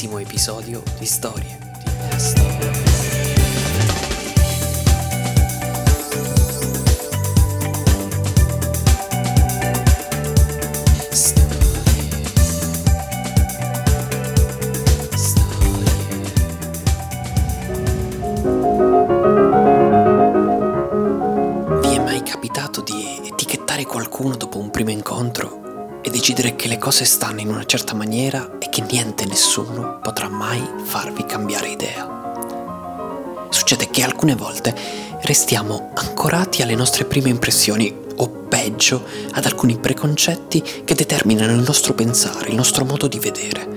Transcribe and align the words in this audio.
ventitreesimo 0.00 0.18
episodio 0.18 0.82
di 0.98 1.06
Storie. 1.06 1.58
Di 22.82 23.28
etichettare 23.28 23.84
qualcuno 23.84 24.36
dopo 24.36 24.58
un 24.58 24.70
primo 24.70 24.90
incontro 24.90 26.00
e 26.02 26.10
decidere 26.10 26.56
che 26.56 26.66
le 26.66 26.78
cose 26.78 27.04
stanno 27.04 27.40
in 27.40 27.48
una 27.48 27.64
certa 27.66 27.94
maniera 27.94 28.58
che 28.80 28.92
niente 28.92 29.24
e 29.24 29.26
nessuno 29.26 29.98
potrà 30.00 30.28
mai 30.28 30.62
farvi 30.84 31.24
cambiare 31.26 31.68
idea? 31.68 32.18
Succede 33.50 33.90
che 33.90 34.02
alcune 34.02 34.34
volte 34.34 34.74
restiamo 35.22 35.90
ancorati 35.94 36.62
alle 36.62 36.74
nostre 36.74 37.04
prime 37.04 37.28
impressioni 37.28 37.94
o 38.16 38.28
peggio 38.28 39.04
ad 39.32 39.44
alcuni 39.44 39.76
preconcetti 39.78 40.62
che 40.84 40.94
determinano 40.94 41.52
il 41.52 41.62
nostro 41.62 41.94
pensare, 41.94 42.48
il 42.48 42.54
nostro 42.54 42.84
modo 42.84 43.06
di 43.06 43.18
vedere. 43.18 43.68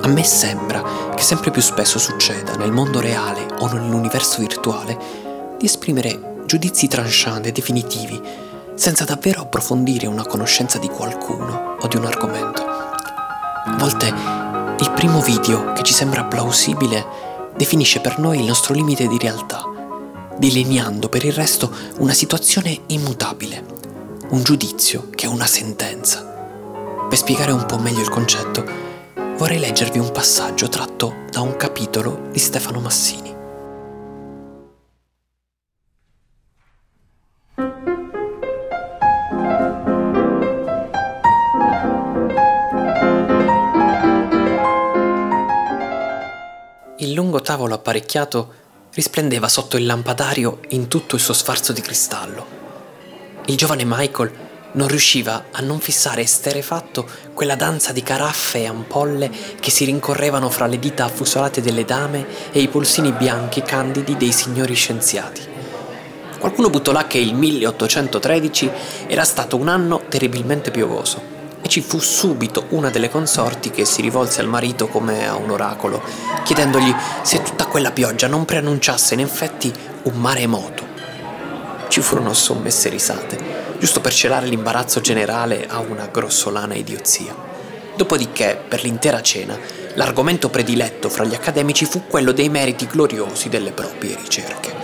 A 0.00 0.08
me 0.08 0.24
sembra 0.24 1.12
che 1.14 1.22
sempre 1.22 1.50
più 1.50 1.62
spesso 1.62 1.98
succeda 1.98 2.56
nel 2.56 2.72
mondo 2.72 3.00
reale 3.00 3.46
o 3.60 3.72
nell'universo 3.72 4.40
virtuale 4.40 4.96
di 5.58 5.66
esprimere 5.66 6.42
giudizi 6.46 6.88
tranchant 6.88 7.46
e 7.46 7.52
definitivi 7.52 8.20
senza 8.74 9.04
davvero 9.04 9.42
approfondire 9.42 10.06
una 10.06 10.24
conoscenza 10.24 10.78
di 10.78 10.88
qualcuno 10.88 11.76
o 11.80 11.88
di 11.88 11.96
un 11.96 12.04
argomento. 12.04 12.67
A 13.68 13.76
volte 13.78 14.06
il 14.06 14.90
primo 14.92 15.20
video 15.20 15.72
che 15.72 15.82
ci 15.82 15.92
sembra 15.92 16.24
plausibile 16.24 17.06
definisce 17.56 18.00
per 18.00 18.18
noi 18.18 18.40
il 18.40 18.46
nostro 18.46 18.74
limite 18.74 19.06
di 19.06 19.18
realtà, 19.18 19.62
delineando 20.36 21.08
per 21.08 21.24
il 21.24 21.32
resto 21.32 21.70
una 21.98 22.12
situazione 22.12 22.76
immutabile, 22.86 23.64
un 24.30 24.42
giudizio 24.42 25.08
che 25.14 25.26
è 25.26 25.28
una 25.28 25.46
sentenza. 25.46 26.22
Per 27.08 27.16
spiegare 27.16 27.52
un 27.52 27.66
po' 27.66 27.78
meglio 27.78 28.00
il 28.00 28.08
concetto, 28.08 28.64
vorrei 29.36 29.58
leggervi 29.58 29.98
un 29.98 30.10
passaggio 30.10 30.68
tratto 30.68 31.14
da 31.30 31.40
un 31.40 31.56
capitolo 31.56 32.28
di 32.32 32.38
Stefano 32.38 32.80
Massini. 32.80 33.27
Il 47.08 47.14
lungo 47.14 47.40
tavolo 47.40 47.72
apparecchiato 47.72 48.52
risplendeva 48.92 49.48
sotto 49.48 49.78
il 49.78 49.86
lampadario 49.86 50.60
in 50.68 50.88
tutto 50.88 51.14
il 51.14 51.22
suo 51.22 51.32
sfarzo 51.32 51.72
di 51.72 51.80
cristallo. 51.80 52.46
Il 53.46 53.56
giovane 53.56 53.84
Michael 53.86 54.30
non 54.72 54.88
riusciva 54.88 55.46
a 55.50 55.62
non 55.62 55.80
fissare 55.80 56.20
esterefatto 56.20 57.08
quella 57.32 57.54
danza 57.54 57.92
di 57.92 58.02
caraffe 58.02 58.58
e 58.58 58.66
ampolle 58.66 59.30
che 59.58 59.70
si 59.70 59.86
rincorrevano 59.86 60.50
fra 60.50 60.66
le 60.66 60.78
dita 60.78 61.06
affusolate 61.06 61.62
delle 61.62 61.86
dame 61.86 62.26
e 62.52 62.60
i 62.60 62.68
polsini 62.68 63.10
bianchi 63.12 63.62
candidi 63.62 64.18
dei 64.18 64.32
signori 64.32 64.74
scienziati. 64.74 65.40
Qualcuno 66.38 66.68
buttò 66.68 66.92
là 66.92 67.06
che 67.06 67.16
il 67.16 67.34
1813 67.34 68.70
era 69.06 69.24
stato 69.24 69.56
un 69.56 69.68
anno 69.68 70.02
terribilmente 70.10 70.70
piovoso 70.70 71.37
ci 71.68 71.82
fu 71.82 72.00
subito 72.00 72.64
una 72.70 72.88
delle 72.88 73.10
consorti 73.10 73.70
che 73.70 73.84
si 73.84 74.00
rivolse 74.00 74.40
al 74.40 74.48
marito 74.48 74.88
come 74.88 75.28
a 75.28 75.36
un 75.36 75.50
oracolo, 75.50 76.02
chiedendogli 76.42 76.92
se 77.22 77.42
tutta 77.42 77.66
quella 77.66 77.92
pioggia 77.92 78.26
non 78.26 78.46
preannunciasse 78.46 79.14
in 79.14 79.20
effetti 79.20 79.72
un 80.04 80.14
maremoto. 80.14 80.86
Ci 81.88 82.00
furono 82.00 82.32
sommesse 82.32 82.88
risate, 82.88 83.38
giusto 83.78 84.00
per 84.00 84.12
celare 84.12 84.46
l'imbarazzo 84.46 85.00
generale 85.00 85.66
a 85.68 85.78
una 85.80 86.06
grossolana 86.06 86.74
idiozia. 86.74 87.34
Dopodiché, 87.94 88.58
per 88.66 88.82
l'intera 88.82 89.20
cena, 89.20 89.58
l'argomento 89.94 90.48
prediletto 90.48 91.08
fra 91.10 91.24
gli 91.24 91.34
accademici 91.34 91.84
fu 91.84 92.06
quello 92.06 92.32
dei 92.32 92.48
meriti 92.48 92.86
gloriosi 92.86 93.48
delle 93.50 93.72
proprie 93.72 94.16
ricerche. 94.16 94.74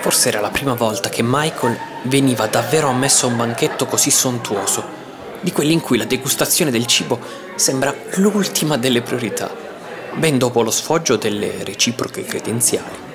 Forse 0.00 0.28
era 0.28 0.40
la 0.40 0.50
prima 0.50 0.74
volta 0.74 1.08
che 1.08 1.22
Michael 1.24 1.76
veniva 2.04 2.46
davvero 2.46 2.88
ammesso 2.88 3.26
a 3.26 3.30
un 3.30 3.36
banchetto 3.36 3.86
così 3.86 4.10
sontuoso, 4.10 4.99
di 5.40 5.52
quelli 5.52 5.72
in 5.72 5.80
cui 5.80 5.96
la 5.98 6.04
degustazione 6.04 6.70
del 6.70 6.86
cibo 6.86 7.18
sembra 7.54 7.94
l'ultima 8.16 8.76
delle 8.76 9.02
priorità, 9.02 9.50
ben 10.14 10.38
dopo 10.38 10.62
lo 10.62 10.70
sfoggio 10.70 11.16
delle 11.16 11.64
reciproche 11.64 12.24
credenziali. 12.24 13.08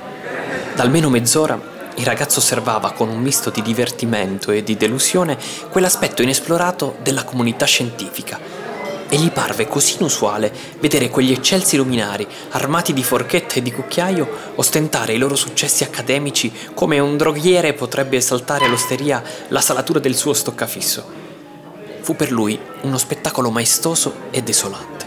Da 0.75 0.83
almeno 0.83 1.09
mezz'ora 1.09 1.73
il 1.97 2.05
ragazzo 2.05 2.39
osservava 2.39 2.91
con 2.91 3.07
un 3.07 3.21
misto 3.21 3.49
di 3.49 3.61
divertimento 3.61 4.51
e 4.51 4.63
di 4.63 4.75
delusione 4.75 5.37
quell'aspetto 5.69 6.21
inesplorato 6.21 6.97
della 7.01 7.23
comunità 7.23 7.65
scientifica 7.65 8.63
e 9.07 9.17
gli 9.17 9.31
parve 9.31 9.67
così 9.67 9.95
inusuale 9.99 10.51
vedere 10.79 11.09
quegli 11.09 11.31
eccelsi 11.31 11.77
luminari, 11.77 12.27
armati 12.51 12.91
di 12.91 13.03
forchette 13.03 13.59
e 13.59 13.61
di 13.61 13.71
cucchiaio, 13.71 14.27
ostentare 14.55 15.13
i 15.13 15.17
loro 15.17 15.35
successi 15.35 15.83
accademici 15.83 16.51
come 16.73 16.99
un 16.99 17.15
droghiere 17.15 17.73
potrebbe 17.73 18.17
esaltare 18.17 18.65
all'osteria 18.65 19.23
la 19.49 19.61
salatura 19.61 19.99
del 19.99 20.15
suo 20.15 20.33
stoccafisso. 20.33 21.24
Fu 22.05 22.15
per 22.15 22.31
lui 22.31 22.55
uno 22.81 22.99
spettacolo 22.99 23.49
maestoso 23.49 24.13
e 24.29 24.43
desolante. 24.43 25.05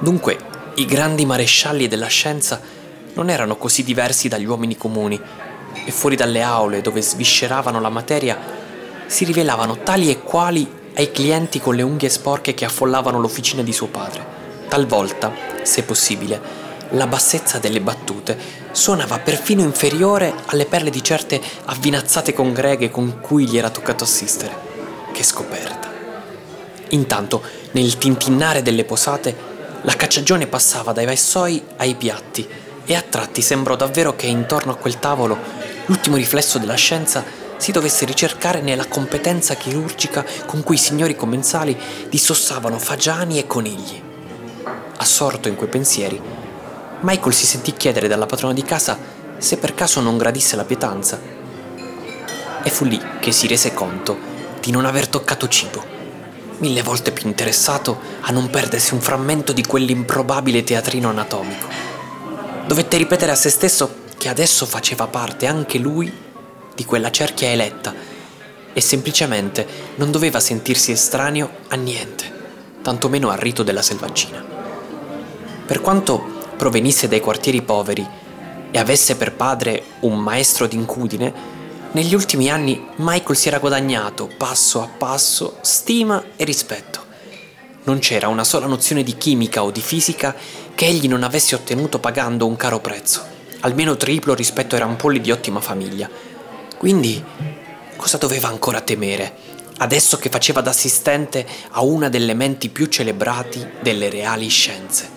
Dunque, 0.00 0.36
i 0.74 0.84
grandi 0.84 1.24
marescialli 1.24 1.86
della 1.86 2.08
scienza 2.08 2.60
non 3.14 3.30
erano 3.30 3.54
così 3.54 3.84
diversi 3.84 4.26
dagli 4.26 4.44
uomini 4.44 4.76
comuni 4.76 5.20
e 5.84 5.90
fuori 5.92 6.16
dalle 6.16 6.42
aule 6.42 6.80
dove 6.80 7.02
svisceravano 7.02 7.80
la 7.80 7.88
materia 7.88 8.36
si 9.06 9.24
rivelavano 9.26 9.78
tali 9.84 10.10
e 10.10 10.20
quali 10.20 10.68
ai 10.96 11.12
clienti 11.12 11.60
con 11.60 11.76
le 11.76 11.82
unghie 11.82 12.08
sporche 12.08 12.52
che 12.52 12.64
affollavano 12.64 13.20
l'officina 13.20 13.62
di 13.62 13.72
suo 13.72 13.86
padre. 13.86 14.26
Talvolta, 14.68 15.32
se 15.62 15.84
possibile, 15.84 16.40
la 16.90 17.06
bassezza 17.06 17.58
delle 17.58 17.80
battute 17.80 18.36
suonava 18.72 19.20
perfino 19.20 19.62
inferiore 19.62 20.34
alle 20.46 20.66
perle 20.66 20.90
di 20.90 21.00
certe 21.00 21.40
avvinazzate 21.66 22.32
congreghe 22.32 22.90
con 22.90 23.20
cui 23.20 23.46
gli 23.46 23.56
era 23.56 23.70
toccato 23.70 24.02
assistere. 24.02 24.66
Che 25.12 25.22
scoperta! 25.22 25.87
Intanto, 26.90 27.42
nel 27.72 27.98
tintinnare 27.98 28.62
delle 28.62 28.84
posate, 28.84 29.36
la 29.82 29.94
cacciagione 29.94 30.46
passava 30.46 30.92
dai 30.92 31.06
vassoi 31.06 31.62
ai 31.76 31.94
piatti 31.94 32.46
e 32.84 32.94
a 32.94 33.02
tratti 33.02 33.42
sembrò 33.42 33.76
davvero 33.76 34.16
che 34.16 34.26
intorno 34.26 34.72
a 34.72 34.76
quel 34.76 34.98
tavolo 34.98 35.38
l'ultimo 35.86 36.16
riflesso 36.16 36.58
della 36.58 36.74
scienza 36.74 37.22
si 37.58 37.72
dovesse 37.72 38.04
ricercare 38.04 38.60
nella 38.60 38.86
competenza 38.86 39.54
chirurgica 39.54 40.24
con 40.46 40.62
cui 40.62 40.76
i 40.76 40.78
signori 40.78 41.14
commensali 41.14 41.78
dissossavano 42.08 42.78
fagiani 42.78 43.38
e 43.38 43.46
conigli. 43.46 44.02
Assorto 44.96 45.48
in 45.48 45.56
quei 45.56 45.68
pensieri, 45.68 46.20
Michael 47.00 47.34
si 47.34 47.46
sentì 47.46 47.72
chiedere 47.74 48.08
dalla 48.08 48.26
padrona 48.26 48.54
di 48.54 48.62
casa 48.62 48.98
se 49.38 49.56
per 49.58 49.74
caso 49.74 50.00
non 50.00 50.16
gradisse 50.16 50.56
la 50.56 50.64
pietanza. 50.64 51.20
E 52.62 52.70
fu 52.70 52.84
lì 52.84 53.00
che 53.20 53.32
si 53.32 53.46
rese 53.46 53.74
conto 53.74 54.16
di 54.60 54.70
non 54.70 54.84
aver 54.84 55.06
toccato 55.08 55.46
cibo, 55.46 55.97
mille 56.58 56.82
volte 56.82 57.12
più 57.12 57.26
interessato 57.26 58.00
a 58.20 58.32
non 58.32 58.50
perdersi 58.50 58.94
un 58.94 59.00
frammento 59.00 59.52
di 59.52 59.64
quell'improbabile 59.64 60.64
teatrino 60.64 61.08
anatomico. 61.08 61.66
Dovette 62.66 62.96
ripetere 62.96 63.32
a 63.32 63.36
se 63.36 63.50
stesso 63.50 64.06
che 64.16 64.28
adesso 64.28 64.66
faceva 64.66 65.06
parte 65.06 65.46
anche 65.46 65.78
lui 65.78 66.12
di 66.74 66.84
quella 66.84 67.10
cerchia 67.10 67.50
eletta 67.50 67.94
e 68.72 68.80
semplicemente 68.80 69.66
non 69.96 70.10
doveva 70.10 70.40
sentirsi 70.40 70.92
estraneo 70.92 71.50
a 71.68 71.76
niente, 71.76 72.24
tantomeno 72.82 73.30
al 73.30 73.38
rito 73.38 73.62
della 73.62 73.82
selvaggina. 73.82 74.44
Per 75.66 75.80
quanto 75.80 76.36
provenisse 76.56 77.08
dai 77.08 77.20
quartieri 77.20 77.62
poveri 77.62 78.06
e 78.70 78.78
avesse 78.78 79.16
per 79.16 79.32
padre 79.32 79.82
un 80.00 80.18
maestro 80.18 80.66
d'incudine, 80.66 81.56
negli 81.92 82.14
ultimi 82.14 82.50
anni 82.50 82.86
Michael 82.96 83.36
si 83.36 83.48
era 83.48 83.58
guadagnato, 83.58 84.28
passo 84.36 84.82
a 84.82 84.88
passo, 84.88 85.58
stima 85.62 86.22
e 86.36 86.44
rispetto. 86.44 87.06
Non 87.84 87.98
c'era 87.98 88.28
una 88.28 88.44
sola 88.44 88.66
nozione 88.66 89.02
di 89.02 89.16
chimica 89.16 89.62
o 89.62 89.70
di 89.70 89.80
fisica 89.80 90.34
che 90.74 90.86
egli 90.86 91.08
non 91.08 91.22
avesse 91.22 91.54
ottenuto 91.54 91.98
pagando 91.98 92.46
un 92.46 92.56
caro 92.56 92.80
prezzo 92.80 93.36
almeno 93.60 93.96
triplo 93.96 94.34
rispetto 94.34 94.74
ai 94.74 94.80
rampolli 94.80 95.20
di 95.20 95.30
ottima 95.30 95.60
famiglia. 95.60 96.08
Quindi, 96.76 97.22
cosa 97.96 98.16
doveva 98.16 98.48
ancora 98.48 98.80
temere, 98.80 99.34
adesso 99.78 100.16
che 100.18 100.28
faceva 100.28 100.60
da 100.60 100.70
assistente 100.70 101.46
a 101.70 101.82
una 101.82 102.08
delle 102.08 102.34
menti 102.34 102.68
più 102.68 102.86
celebrati 102.86 103.66
delle 103.80 104.10
reali 104.10 104.48
scienze? 104.48 105.16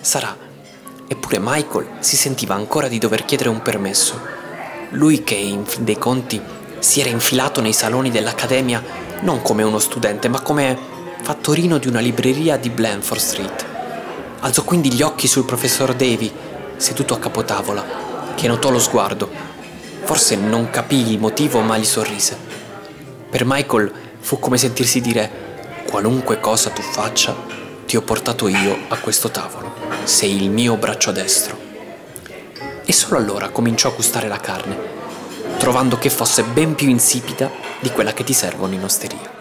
Sarà, 0.00 0.36
eppure 1.06 1.38
Michael 1.40 1.96
si 2.00 2.16
sentiva 2.16 2.54
ancora 2.54 2.88
di 2.88 2.98
dover 2.98 3.24
chiedere 3.24 3.50
un 3.50 3.60
permesso. 3.60 4.37
Lui 4.90 5.22
che, 5.22 5.34
in 5.34 5.64
fin 5.66 5.84
dei 5.84 5.98
conti, 5.98 6.40
si 6.78 7.00
era 7.00 7.10
infilato 7.10 7.60
nei 7.60 7.72
saloni 7.72 8.10
dell'Accademia 8.10 8.82
non 9.20 9.42
come 9.42 9.62
uno 9.62 9.78
studente, 9.78 10.28
ma 10.28 10.40
come 10.40 10.78
fattorino 11.22 11.78
di 11.78 11.88
una 11.88 12.00
libreria 12.00 12.56
di 12.56 12.70
Blandford 12.70 13.20
Street. 13.20 13.66
Alzò 14.40 14.62
quindi 14.62 14.92
gli 14.92 15.02
occhi 15.02 15.26
sul 15.26 15.44
professor 15.44 15.94
Davy, 15.94 16.32
seduto 16.76 17.14
a 17.14 17.18
capotavola, 17.18 17.84
che 18.34 18.46
notò 18.46 18.70
lo 18.70 18.78
sguardo. 18.78 19.28
Forse 20.04 20.36
non 20.36 20.70
capì 20.70 21.10
il 21.10 21.18
motivo, 21.18 21.60
ma 21.60 21.76
gli 21.76 21.84
sorrise. 21.84 22.36
Per 23.28 23.44
Michael 23.44 23.92
fu 24.20 24.38
come 24.38 24.56
sentirsi 24.56 25.00
dire: 25.00 25.82
Qualunque 25.86 26.40
cosa 26.40 26.70
tu 26.70 26.80
faccia, 26.80 27.36
ti 27.84 27.96
ho 27.96 28.02
portato 28.02 28.48
io 28.48 28.78
a 28.88 28.96
questo 28.98 29.30
tavolo. 29.30 29.74
Sei 30.04 30.42
il 30.42 30.50
mio 30.50 30.76
braccio 30.76 31.10
destro. 31.10 31.67
E 32.88 32.92
solo 32.94 33.18
allora 33.18 33.50
cominciò 33.50 33.90
a 33.90 33.94
gustare 33.94 34.28
la 34.28 34.40
carne 34.40 34.98
trovando 35.58 35.98
che 35.98 36.08
fosse 36.08 36.44
ben 36.44 36.74
più 36.74 36.88
insipida 36.88 37.50
di 37.80 37.90
quella 37.90 38.14
che 38.14 38.24
ti 38.24 38.32
servono 38.32 38.72
in 38.72 38.84
osteria. 38.84 39.36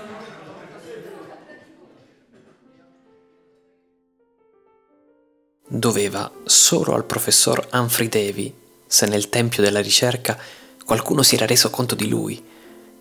Doveva 5.70 6.30
solo 6.44 6.94
al 6.96 7.06
professor 7.06 7.66
Humphrey 7.72 8.10
Davy 8.10 8.54
se 8.86 9.06
nel 9.06 9.30
tempio 9.30 9.62
della 9.62 9.82
ricerca 9.82 10.38
qualcuno 10.84 11.22
si 11.22 11.36
era 11.36 11.46
reso 11.46 11.70
conto 11.70 11.94
di 11.94 12.10
lui, 12.10 12.44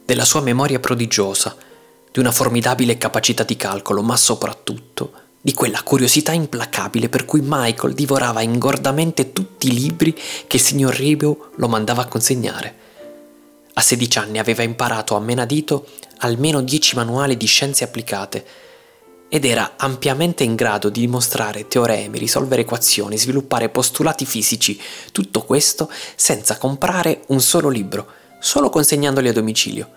della 0.04 0.24
sua 0.24 0.40
memoria 0.40 0.78
prodigiosa, 0.78 1.56
di 2.12 2.18
una 2.20 2.32
formidabile 2.32 2.98
capacità 2.98 3.44
di 3.44 3.56
calcolo, 3.56 4.02
ma 4.02 4.16
soprattutto 4.16 5.25
di 5.46 5.54
quella 5.54 5.84
curiosità 5.84 6.32
implacabile 6.32 7.08
per 7.08 7.24
cui 7.24 7.40
Michael 7.40 7.94
divorava 7.94 8.42
ingordamente 8.42 9.32
tutti 9.32 9.68
i 9.68 9.74
libri 9.74 10.12
che 10.12 10.56
il 10.56 10.60
signor 10.60 10.92
Ribio 10.92 11.52
lo 11.54 11.68
mandava 11.68 12.02
a 12.02 12.06
consegnare. 12.06 12.74
A 13.74 13.80
16 13.80 14.18
anni 14.18 14.38
aveva 14.40 14.64
imparato 14.64 15.14
a 15.14 15.20
menadito 15.20 15.86
almeno 16.18 16.62
10 16.62 16.96
manuali 16.96 17.36
di 17.36 17.46
scienze 17.46 17.84
applicate 17.84 18.44
ed 19.28 19.44
era 19.44 19.74
ampiamente 19.76 20.42
in 20.42 20.56
grado 20.56 20.88
di 20.88 20.98
dimostrare 20.98 21.68
teoremi, 21.68 22.18
risolvere 22.18 22.62
equazioni, 22.62 23.16
sviluppare 23.16 23.68
postulati 23.68 24.26
fisici, 24.26 24.76
tutto 25.12 25.42
questo 25.42 25.88
senza 26.16 26.58
comprare 26.58 27.22
un 27.28 27.40
solo 27.40 27.68
libro, 27.68 28.08
solo 28.40 28.68
consegnandoli 28.68 29.28
a 29.28 29.32
domicilio. 29.32 29.90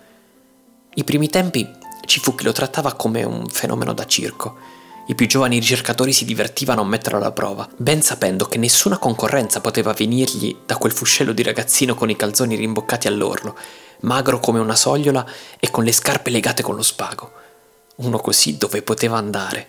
I 0.94 1.02
primi 1.02 1.28
tempi 1.28 1.68
ci 2.04 2.20
fu 2.20 2.36
chi 2.36 2.44
lo 2.44 2.52
trattava 2.52 2.94
come 2.94 3.24
un 3.24 3.48
fenomeno 3.48 3.92
da 3.92 4.06
circo 4.06 4.69
i 5.10 5.16
più 5.16 5.26
giovani 5.26 5.58
ricercatori 5.58 6.12
si 6.12 6.24
divertivano 6.24 6.82
a 6.82 6.84
metterlo 6.84 7.18
alla 7.18 7.32
prova, 7.32 7.68
ben 7.76 8.00
sapendo 8.00 8.44
che 8.44 8.58
nessuna 8.58 8.96
concorrenza 8.96 9.60
poteva 9.60 9.92
venirgli 9.92 10.58
da 10.64 10.76
quel 10.76 10.92
fuscello 10.92 11.32
di 11.32 11.42
ragazzino 11.42 11.96
con 11.96 12.10
i 12.10 12.14
calzoni 12.14 12.54
rimboccati 12.54 13.08
all'orlo, 13.08 13.56
magro 14.02 14.38
come 14.38 14.60
una 14.60 14.76
sogliola 14.76 15.26
e 15.58 15.68
con 15.68 15.82
le 15.82 15.90
scarpe 15.90 16.30
legate 16.30 16.62
con 16.62 16.76
lo 16.76 16.82
spago. 16.82 17.32
Uno 17.96 18.18
così 18.20 18.56
dove 18.56 18.82
poteva 18.82 19.16
andare? 19.16 19.68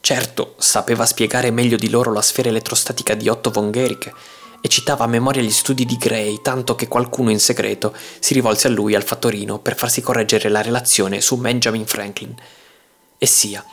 Certo, 0.00 0.54
sapeva 0.58 1.06
spiegare 1.06 1.50
meglio 1.50 1.78
di 1.78 1.88
loro 1.88 2.12
la 2.12 2.20
sfera 2.20 2.50
elettrostatica 2.50 3.14
di 3.14 3.26
Otto 3.26 3.50
von 3.50 3.70
Guericke 3.70 4.12
e 4.60 4.68
citava 4.68 5.04
a 5.04 5.08
memoria 5.08 5.40
gli 5.40 5.50
studi 5.50 5.86
di 5.86 5.96
Gray, 5.96 6.42
tanto 6.42 6.74
che 6.74 6.88
qualcuno 6.88 7.30
in 7.30 7.40
segreto 7.40 7.94
si 8.18 8.34
rivolse 8.34 8.66
a 8.66 8.70
lui 8.70 8.94
al 8.94 9.02
fattorino 9.02 9.60
per 9.60 9.76
farsi 9.76 10.02
correggere 10.02 10.50
la 10.50 10.60
relazione 10.60 11.22
su 11.22 11.38
Benjamin 11.38 11.86
Franklin. 11.86 12.34
E 13.16 13.26
sia, 13.26 13.64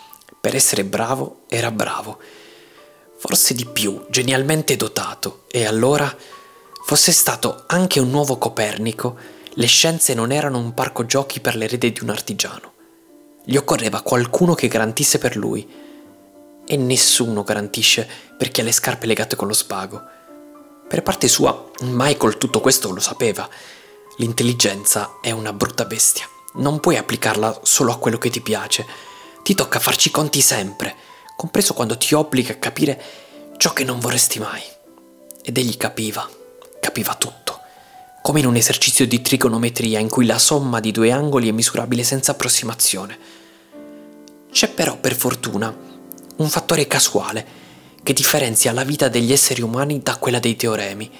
per 0.45 0.55
essere 0.55 0.83
bravo 0.83 1.45
era 1.47 1.71
bravo, 1.71 2.19
forse 3.17 3.55
di 3.55 3.65
più, 3.65 4.05
genialmente 4.11 4.75
dotato, 4.75 5.45
e 5.49 5.65
allora 5.65 6.15
fosse 6.85 7.11
stato 7.11 7.63
anche 7.65 7.99
un 7.99 8.11
nuovo 8.11 8.37
Copernico, 8.37 9.17
le 9.55 9.65
scienze 9.65 10.13
non 10.13 10.31
erano 10.31 10.59
un 10.59 10.75
parco 10.75 11.07
giochi 11.07 11.39
per 11.39 11.55
l'erede 11.55 11.91
di 11.91 11.99
un 12.03 12.11
artigiano. 12.11 12.73
Gli 13.43 13.55
occorreva 13.55 14.03
qualcuno 14.03 14.53
che 14.53 14.67
garantisse 14.67 15.17
per 15.17 15.35
lui. 15.35 15.67
E 16.63 16.77
nessuno 16.77 17.41
garantisce 17.41 18.07
per 18.37 18.49
chi 18.49 18.61
ha 18.61 18.63
le 18.63 18.71
scarpe 18.71 19.07
legate 19.07 19.35
con 19.35 19.47
lo 19.47 19.53
spago. 19.53 19.99
Per 20.87 21.01
parte 21.01 21.27
sua, 21.27 21.71
Michael 21.79 22.37
tutto 22.37 22.61
questo 22.61 22.91
lo 22.91 22.99
sapeva. 22.99 23.49
L'intelligenza 24.17 25.17
è 25.21 25.31
una 25.31 25.53
brutta 25.53 25.85
bestia. 25.85 26.29
Non 26.57 26.79
puoi 26.79 26.97
applicarla 26.97 27.61
solo 27.63 27.91
a 27.91 27.97
quello 27.97 28.19
che 28.19 28.29
ti 28.29 28.41
piace 28.41 29.13
ti 29.45 29.53
tocca 29.53 29.77
farci 29.77 30.09
conti 30.09 30.41
sempre, 30.41 30.95
compreso 31.35 31.75
quando 31.75 31.99
ti 31.99 32.15
obblighi 32.15 32.49
a 32.49 32.55
capire 32.55 32.99
ciò 33.57 33.73
che 33.73 33.83
non 33.83 33.99
vorresti 33.99 34.39
mai. 34.39 34.59
Ed 35.43 35.55
egli 35.59 35.77
capiva, 35.77 36.27
capiva 36.79 37.13
tutto, 37.13 37.59
come 38.23 38.39
in 38.39 38.47
un 38.47 38.55
esercizio 38.55 39.05
di 39.05 39.21
trigonometria 39.21 39.99
in 39.99 40.09
cui 40.09 40.25
la 40.25 40.39
somma 40.39 40.79
di 40.79 40.89
due 40.89 41.11
angoli 41.11 41.47
è 41.47 41.51
misurabile 41.51 42.01
senza 42.01 42.31
approssimazione. 42.31 43.19
C'è 44.51 44.67
però, 44.69 44.97
per 44.97 45.13
fortuna, 45.13 45.71
un 46.37 46.49
fattore 46.49 46.87
casuale 46.87 47.45
che 48.01 48.13
differenzia 48.13 48.71
la 48.71 48.83
vita 48.83 49.09
degli 49.09 49.31
esseri 49.31 49.61
umani 49.61 50.01
da 50.01 50.17
quella 50.17 50.39
dei 50.39 50.55
teoremi. 50.55 51.11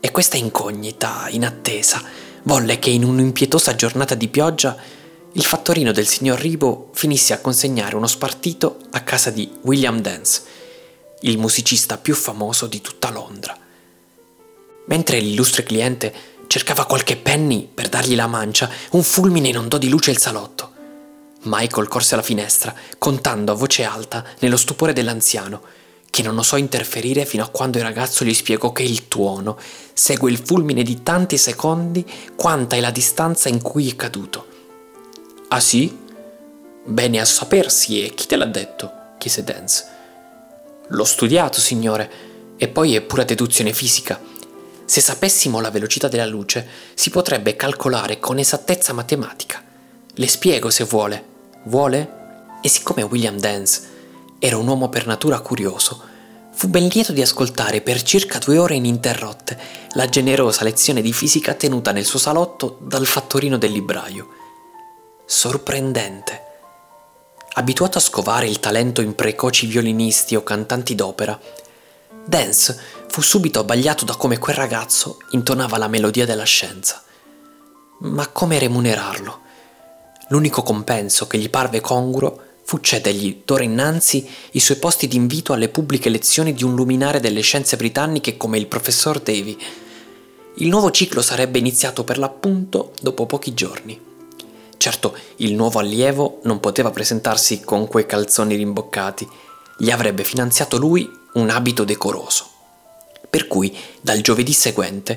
E 0.00 0.10
questa 0.10 0.36
incognita, 0.36 1.28
inattesa, 1.28 2.02
volle 2.42 2.80
che 2.80 2.90
in 2.90 3.04
un'impietosa 3.04 3.76
giornata 3.76 4.16
di 4.16 4.26
pioggia 4.26 4.76
il 5.34 5.44
fattorino 5.44 5.92
del 5.92 6.06
signor 6.06 6.38
Ribo 6.38 6.90
finisse 6.92 7.32
a 7.32 7.38
consegnare 7.38 7.96
uno 7.96 8.06
spartito 8.06 8.80
a 8.90 9.00
casa 9.00 9.30
di 9.30 9.50
William 9.62 9.98
Dance, 10.00 10.42
il 11.20 11.38
musicista 11.38 11.96
più 11.96 12.14
famoso 12.14 12.66
di 12.66 12.82
tutta 12.82 13.10
Londra. 13.10 13.56
Mentre 14.86 15.20
l'illustre 15.20 15.62
cliente 15.62 16.12
cercava 16.48 16.84
qualche 16.84 17.16
penny 17.16 17.66
per 17.72 17.88
dargli 17.88 18.14
la 18.14 18.26
mancia, 18.26 18.68
un 18.90 19.02
fulmine 19.02 19.48
inondò 19.48 19.78
di 19.78 19.88
luce 19.88 20.10
il 20.10 20.18
salotto. 20.18 20.70
Michael 21.44 21.88
corse 21.88 22.12
alla 22.12 22.22
finestra, 22.22 22.74
contando 22.98 23.52
a 23.52 23.54
voce 23.54 23.84
alta, 23.84 24.22
nello 24.40 24.58
stupore 24.58 24.92
dell'anziano, 24.92 25.62
che 26.10 26.22
non 26.22 26.36
osò 26.36 26.58
interferire 26.58 27.24
fino 27.24 27.42
a 27.42 27.48
quando 27.48 27.78
il 27.78 27.84
ragazzo 27.84 28.22
gli 28.22 28.34
spiegò 28.34 28.70
che 28.72 28.82
il 28.82 29.08
tuono 29.08 29.58
segue 29.94 30.30
il 30.30 30.36
fulmine 30.44 30.82
di 30.82 31.02
tanti 31.02 31.38
secondi 31.38 32.04
quanta 32.36 32.76
è 32.76 32.80
la 32.80 32.90
distanza 32.90 33.48
in 33.48 33.62
cui 33.62 33.88
è 33.88 33.96
caduto. 33.96 34.51
Ah 35.54 35.60
sì? 35.60 35.94
Bene 36.82 37.20
a 37.20 37.26
sapersi 37.26 38.02
e 38.02 38.14
chi 38.14 38.26
te 38.26 38.36
l'ha 38.36 38.46
detto? 38.46 38.90
chiese 39.18 39.44
Dance. 39.44 39.84
L'ho 40.88 41.04
studiato, 41.04 41.60
signore, 41.60 42.10
e 42.56 42.68
poi 42.68 42.94
è 42.94 43.02
pura 43.02 43.22
deduzione 43.22 43.74
fisica. 43.74 44.18
Se 44.86 45.02
sapessimo 45.02 45.60
la 45.60 45.70
velocità 45.70 46.08
della 46.08 46.24
luce, 46.24 46.66
si 46.94 47.10
potrebbe 47.10 47.54
calcolare 47.54 48.18
con 48.18 48.38
esattezza 48.38 48.94
matematica. 48.94 49.62
Le 50.14 50.26
spiego 50.26 50.70
se 50.70 50.84
vuole. 50.84 51.22
Vuole? 51.64 52.12
E 52.62 52.68
siccome 52.70 53.02
William 53.02 53.38
Dance 53.38 53.90
era 54.38 54.56
un 54.56 54.66
uomo 54.66 54.88
per 54.88 55.06
natura 55.06 55.40
curioso, 55.40 56.00
fu 56.50 56.68
ben 56.68 56.86
lieto 56.86 57.12
di 57.12 57.20
ascoltare 57.20 57.82
per 57.82 58.00
circa 58.02 58.38
due 58.38 58.56
ore 58.56 58.76
ininterrotte 58.76 59.58
la 59.96 60.08
generosa 60.08 60.64
lezione 60.64 61.02
di 61.02 61.12
fisica 61.12 61.52
tenuta 61.52 61.92
nel 61.92 62.06
suo 62.06 62.18
salotto 62.18 62.78
dal 62.80 63.04
fattorino 63.04 63.58
del 63.58 63.72
libraio 63.72 64.40
sorprendente. 65.24 66.40
Abituato 67.54 67.98
a 67.98 68.00
scovare 68.00 68.46
il 68.46 68.60
talento 68.60 69.00
in 69.00 69.14
precoci 69.14 69.66
violinisti 69.66 70.36
o 70.36 70.42
cantanti 70.42 70.94
d'opera, 70.94 71.38
Dance 72.24 72.78
fu 73.08 73.20
subito 73.20 73.58
abbagliato 73.58 74.04
da 74.04 74.14
come 74.14 74.38
quel 74.38 74.54
ragazzo 74.54 75.18
intonava 75.30 75.76
la 75.76 75.88
melodia 75.88 76.24
della 76.24 76.44
scienza. 76.44 77.02
Ma 77.98 78.28
come 78.28 78.58
remunerarlo? 78.58 79.40
L'unico 80.28 80.62
compenso 80.62 81.26
che 81.26 81.38
gli 81.38 81.50
parve 81.50 81.80
congruo 81.80 82.40
fu 82.64 82.78
cedergli 82.78 83.42
d'ora 83.44 83.64
innanzi 83.64 84.26
i 84.52 84.60
suoi 84.60 84.78
posti 84.78 85.08
d'invito 85.08 85.52
alle 85.52 85.68
pubbliche 85.68 86.08
lezioni 86.08 86.54
di 86.54 86.62
un 86.62 86.74
luminare 86.74 87.18
delle 87.18 87.40
scienze 87.40 87.76
britanniche 87.76 88.36
come 88.36 88.56
il 88.56 88.66
professor 88.66 89.20
Davy. 89.20 89.58
Il 90.56 90.68
nuovo 90.68 90.90
ciclo 90.90 91.22
sarebbe 91.22 91.58
iniziato 91.58 92.04
per 92.04 92.18
l'appunto 92.18 92.92
dopo 93.00 93.26
pochi 93.26 93.52
giorni. 93.52 94.11
Certo, 94.82 95.16
il 95.36 95.54
nuovo 95.54 95.78
allievo 95.78 96.40
non 96.42 96.58
poteva 96.58 96.90
presentarsi 96.90 97.60
con 97.60 97.86
quei 97.86 98.04
calzoni 98.04 98.56
rimboccati, 98.56 99.28
gli 99.78 99.92
avrebbe 99.92 100.24
finanziato 100.24 100.76
lui 100.76 101.08
un 101.34 101.50
abito 101.50 101.84
decoroso. 101.84 102.48
Per 103.30 103.46
cui, 103.46 103.72
dal 104.00 104.22
giovedì 104.22 104.52
seguente, 104.52 105.16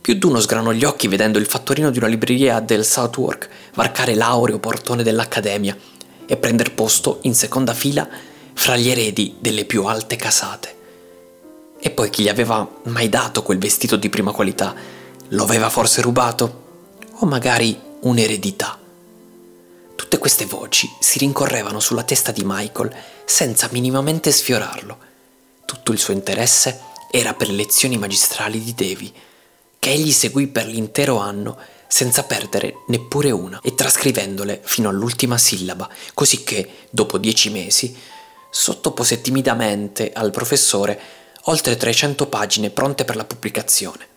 più 0.00 0.14
d'uno 0.14 0.40
sgranò 0.40 0.72
gli 0.72 0.84
occhi 0.84 1.08
vedendo 1.08 1.38
il 1.38 1.44
fattorino 1.44 1.90
di 1.90 1.98
una 1.98 2.06
libreria 2.06 2.58
del 2.60 2.86
Southwark 2.86 3.50
varcare 3.74 4.14
l'aureo 4.14 4.58
portone 4.58 5.02
dell'Accademia 5.02 5.76
e 6.24 6.36
prender 6.38 6.72
posto 6.72 7.18
in 7.24 7.34
seconda 7.34 7.74
fila 7.74 8.08
fra 8.54 8.78
gli 8.78 8.88
eredi 8.88 9.36
delle 9.40 9.66
più 9.66 9.84
alte 9.84 10.16
casate. 10.16 10.76
E 11.78 11.90
poi 11.90 12.08
chi 12.08 12.22
gli 12.22 12.28
aveva 12.30 12.66
mai 12.84 13.10
dato 13.10 13.42
quel 13.42 13.58
vestito 13.58 13.96
di 13.96 14.08
prima 14.08 14.32
qualità? 14.32 14.74
Lo 15.28 15.42
aveva 15.42 15.68
forse 15.68 16.00
rubato? 16.00 16.60
O 17.18 17.26
magari 17.26 17.78
un'eredità? 18.00 18.78
Tutte 20.02 20.18
queste 20.18 20.46
voci 20.46 20.92
si 20.98 21.20
rincorrevano 21.20 21.78
sulla 21.78 22.02
testa 22.02 22.32
di 22.32 22.42
Michael 22.44 22.92
senza 23.24 23.68
minimamente 23.70 24.32
sfiorarlo. 24.32 24.98
Tutto 25.64 25.92
il 25.92 25.98
suo 26.00 26.12
interesse 26.12 26.80
era 27.08 27.34
per 27.34 27.46
le 27.46 27.54
lezioni 27.54 27.96
magistrali 27.96 28.60
di 28.60 28.74
Davy, 28.74 29.12
che 29.78 29.90
egli 29.90 30.10
seguì 30.10 30.48
per 30.48 30.66
l'intero 30.66 31.18
anno 31.18 31.56
senza 31.86 32.24
perdere 32.24 32.78
neppure 32.88 33.30
una 33.30 33.60
e 33.62 33.76
trascrivendole 33.76 34.60
fino 34.64 34.88
all'ultima 34.88 35.38
sillaba, 35.38 35.88
così 36.14 36.42
che, 36.42 36.68
dopo 36.90 37.16
dieci 37.16 37.50
mesi, 37.50 37.96
sottopose 38.50 39.20
timidamente 39.20 40.12
al 40.12 40.32
professore 40.32 41.00
oltre 41.42 41.76
300 41.76 42.26
pagine 42.26 42.70
pronte 42.70 43.04
per 43.04 43.14
la 43.14 43.24
pubblicazione. 43.24 44.08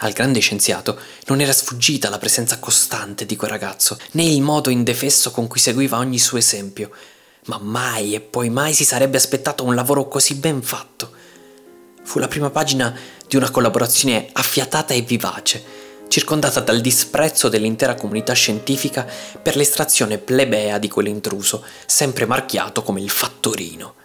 Al 0.00 0.12
grande 0.12 0.38
scienziato 0.38 0.96
non 1.26 1.40
era 1.40 1.52
sfuggita 1.52 2.08
la 2.08 2.18
presenza 2.18 2.60
costante 2.60 3.26
di 3.26 3.34
quel 3.34 3.50
ragazzo, 3.50 3.98
né 4.12 4.22
il 4.22 4.42
modo 4.42 4.70
indefesso 4.70 5.32
con 5.32 5.48
cui 5.48 5.58
seguiva 5.58 5.98
ogni 5.98 6.20
suo 6.20 6.38
esempio, 6.38 6.90
ma 7.46 7.58
mai 7.60 8.14
e 8.14 8.20
poi 8.20 8.48
mai 8.48 8.74
si 8.74 8.84
sarebbe 8.84 9.16
aspettato 9.16 9.64
un 9.64 9.74
lavoro 9.74 10.06
così 10.06 10.36
ben 10.36 10.62
fatto. 10.62 11.10
Fu 12.04 12.20
la 12.20 12.28
prima 12.28 12.50
pagina 12.50 12.96
di 13.26 13.34
una 13.34 13.50
collaborazione 13.50 14.28
affiatata 14.32 14.94
e 14.94 15.00
vivace, 15.00 15.64
circondata 16.06 16.60
dal 16.60 16.80
disprezzo 16.80 17.48
dell'intera 17.48 17.96
comunità 17.96 18.34
scientifica 18.34 19.04
per 19.42 19.56
l'estrazione 19.56 20.18
plebea 20.18 20.78
di 20.78 20.88
quell'intruso, 20.88 21.64
sempre 21.86 22.24
marchiato 22.24 22.84
come 22.84 23.00
il 23.00 23.10
fattorino. 23.10 23.97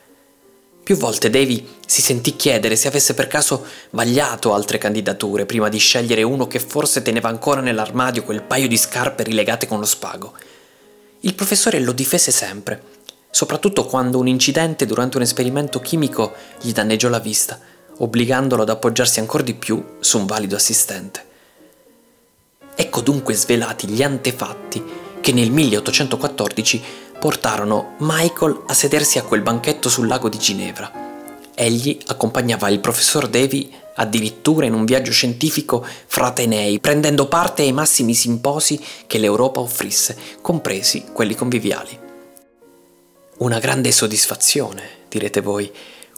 Più 0.83 0.97
volte 0.97 1.29
Davy 1.29 1.65
si 1.85 2.01
sentì 2.01 2.35
chiedere 2.35 2.75
se 2.75 2.89
avesse 2.89 3.13
per 3.13 3.27
caso 3.27 3.65
vagliato 3.91 4.53
altre 4.53 4.77
candidature 4.77 5.45
prima 5.45 5.69
di 5.69 5.77
scegliere 5.77 6.23
uno 6.23 6.45
che 6.45 6.59
forse 6.59 7.01
teneva 7.01 7.29
ancora 7.29 7.61
nell'armadio 7.61 8.23
quel 8.23 8.43
paio 8.43 8.67
di 8.67 8.75
scarpe 8.75 9.23
rilegate 9.23 9.65
con 9.65 9.79
lo 9.79 9.85
spago. 9.85 10.33
Il 11.21 11.35
professore 11.35 11.79
lo 11.79 11.93
difese 11.93 12.31
sempre, 12.31 12.83
soprattutto 13.31 13.85
quando 13.85 14.19
un 14.19 14.27
incidente 14.27 14.85
durante 14.85 15.15
un 15.15 15.23
esperimento 15.23 15.79
chimico 15.79 16.33
gli 16.61 16.73
danneggiò 16.73 17.07
la 17.07 17.19
vista, 17.19 17.57
obbligandolo 17.99 18.63
ad 18.63 18.69
appoggiarsi 18.69 19.21
ancora 19.21 19.43
di 19.43 19.53
più 19.53 19.81
su 20.01 20.17
un 20.17 20.25
valido 20.25 20.57
assistente. 20.57 21.25
Ecco 22.75 22.99
dunque 22.99 23.35
svelati 23.35 23.87
gli 23.87 24.03
antefatti 24.03 24.83
che 25.21 25.31
nel 25.31 25.49
1814 25.49 26.83
portarono 27.23 27.95
Michael 27.99 28.63
a 28.67 28.73
sedersi 28.73 29.17
a 29.17 29.23
quel 29.23 29.39
banchetto 29.39 29.87
sul 29.87 30.07
lago 30.07 30.27
di 30.27 30.37
Ginevra. 30.37 30.91
Egli 31.55 31.97
accompagnava 32.07 32.67
il 32.67 32.81
professor 32.81 33.29
Davy 33.29 33.73
addirittura 33.95 34.65
in 34.65 34.73
un 34.73 34.83
viaggio 34.83 35.13
scientifico 35.13 35.85
fra 36.07 36.25
Atenei, 36.25 36.81
prendendo 36.81 37.29
parte 37.29 37.61
ai 37.61 37.71
massimi 37.71 38.13
simposi 38.13 38.77
che 39.07 39.19
l'Europa 39.19 39.61
offrisse, 39.61 40.17
compresi 40.41 41.05
quelli 41.13 41.33
conviviali. 41.33 41.97
Una 43.37 43.59
grande 43.59 43.93
soddisfazione, 43.93 44.83
direte 45.07 45.39
voi, 45.39 45.71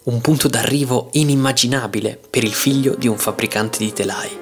un 0.06 0.22
punto 0.22 0.48
d'arrivo 0.48 1.10
inimmaginabile 1.12 2.20
per 2.28 2.44
il 2.44 2.54
figlio 2.54 2.96
di 2.96 3.08
un 3.08 3.20
fabbricante 3.20 3.78
di 3.78 3.94
telai. 3.94 4.36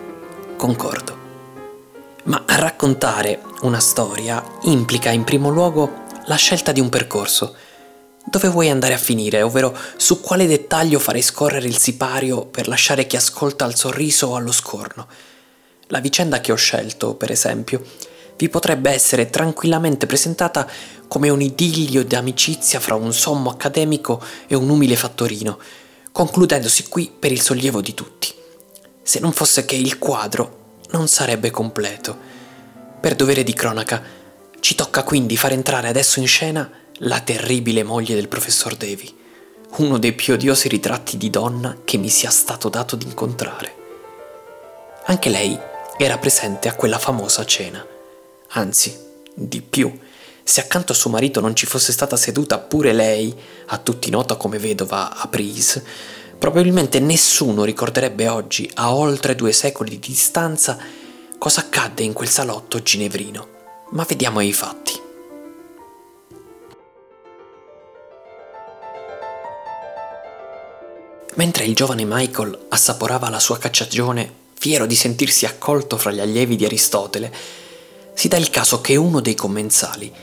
Concordo. 0.55 1.20
Ma 2.25 2.41
raccontare 2.46 3.41
una 3.63 3.82
storia 3.82 4.41
implica 4.62 5.10
in 5.10 5.25
primo 5.25 5.50
luogo 5.50 6.02
la 6.25 6.35
scelta 6.35 6.71
di 6.71 6.79
un 6.79 6.89
percorso. 6.89 7.55
Dove 8.25 8.47
vuoi 8.47 8.69
andare 8.69 8.93
a 8.93 8.97
finire, 8.97 9.41
ovvero 9.41 9.77
su 9.97 10.21
quale 10.21 10.47
dettaglio 10.47 10.99
farei 10.99 11.21
scorrere 11.21 11.67
il 11.67 11.77
sipario 11.77 12.45
per 12.45 12.67
lasciare 12.67 13.05
chi 13.05 13.17
ascolta 13.17 13.65
al 13.65 13.75
sorriso 13.75 14.27
o 14.27 14.35
allo 14.35 14.51
scorno. 14.51 15.07
La 15.87 15.99
vicenda 15.99 16.39
che 16.39 16.53
ho 16.53 16.55
scelto, 16.55 17.15
per 17.15 17.31
esempio, 17.31 17.83
vi 18.37 18.47
potrebbe 18.47 18.91
essere 18.91 19.29
tranquillamente 19.29 20.05
presentata 20.05 20.67
come 21.07 21.29
un 21.29 21.41
idillio 21.41 22.03
di 22.03 22.15
amicizia 22.15 22.79
fra 22.79 22.95
un 22.95 23.13
sommo 23.13 23.49
accademico 23.49 24.23
e 24.47 24.55
un 24.55 24.69
umile 24.69 24.95
fattorino, 24.95 25.59
concludendosi 26.11 26.87
qui 26.87 27.11
per 27.17 27.31
il 27.31 27.41
sollievo 27.41 27.81
di 27.81 27.93
tutti. 27.93 28.33
Se 29.03 29.19
non 29.19 29.33
fosse 29.33 29.65
che 29.65 29.75
il 29.75 29.99
quadro 29.99 30.77
non 30.91 31.07
sarebbe 31.09 31.51
completo. 31.51 32.17
Per 33.01 33.15
dovere 33.15 33.43
di 33.43 33.53
cronaca, 33.53 34.01
ci 34.63 34.75
tocca 34.75 35.03
quindi 35.03 35.36
far 35.36 35.51
entrare 35.51 35.89
adesso 35.89 36.22
in 36.22 36.25
scena 36.25 36.72
la 37.00 37.20
terribile 37.20 37.84
moglie 37.84 38.15
del 38.15 38.29
professor 38.29 38.77
Davy, 38.77 39.13
uno 39.79 40.00
dei 40.00 40.13
più 40.13 40.36
odiosi 40.36 40.70
ritratti 40.70 41.17
di 41.17 41.29
donna 41.29 41.79
che 41.84 41.98
mi 41.98 42.08
sia 42.08 42.29
stato 42.29 42.70
dato 42.70 42.96
di 42.96 43.03
incontrare. 43.03 43.75
Anche 45.08 45.27
lei 45.27 45.60
era 45.98 46.17
presente 46.17 46.70
a 46.70 46.75
quella 46.75 46.98
famosa 46.98 47.43
cena. 47.43 47.86
Anzi, 48.51 48.98
di 49.34 49.62
più, 49.62 50.00
se 50.41 50.62
accanto 50.62 50.93
a 50.93 50.96
suo 50.96 51.10
marito 51.10 51.41
non 51.41 51.58
ci 51.58 51.65
fosse 51.65 51.91
stata 51.91 52.15
seduta 52.15 52.58
pure 52.58 52.93
lei, 52.93 53.36
a 53.65 53.77
tutti 53.79 54.10
nota 54.10 54.38
come 54.38 54.60
vedova 54.60 55.13
a 55.13 55.27
Prise, 55.27 55.84
probabilmente 56.39 57.01
nessuno 57.01 57.65
ricorderebbe 57.65 58.29
oggi, 58.29 58.72
a 58.75 58.96
oltre 58.96 59.36
due 59.36 59.51
secoli 59.51 59.89
di 59.89 60.00
distanza, 60.00 60.77
cosa 61.38 61.60
accadde 61.60 62.03
in 62.03 62.13
quel 62.13 62.29
salotto 62.29 62.82
ginevrino 62.82 63.52
ma 63.93 64.03
vediamo 64.03 64.41
i 64.41 64.53
fatti. 64.53 65.01
Mentre 71.35 71.65
il 71.65 71.73
giovane 71.73 72.05
Michael 72.05 72.67
assaporava 72.69 73.29
la 73.29 73.39
sua 73.39 73.57
cacciagione, 73.57 74.41
fiero 74.53 74.85
di 74.85 74.95
sentirsi 74.95 75.45
accolto 75.45 75.97
fra 75.97 76.12
gli 76.12 76.19
allievi 76.19 76.55
di 76.55 76.65
Aristotele, 76.65 77.33
si 78.13 78.27
dà 78.27 78.38
il 78.38 78.50
caso 78.51 78.81
che 78.81 78.95
uno 78.95 79.19
dei 79.19 79.33
commensali 79.33 80.13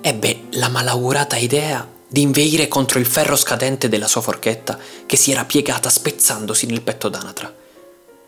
ebbe 0.00 0.42
la 0.50 0.68
malaugurata 0.68 1.36
idea 1.36 1.88
di 2.06 2.20
inveire 2.20 2.68
contro 2.68 2.98
il 3.00 3.06
ferro 3.06 3.34
scadente 3.34 3.88
della 3.88 4.06
sua 4.06 4.20
forchetta 4.20 4.78
che 5.06 5.16
si 5.16 5.32
era 5.32 5.44
piegata 5.44 5.88
spezzandosi 5.88 6.66
nel 6.66 6.82
petto 6.82 7.08
d'anatra. 7.08 7.52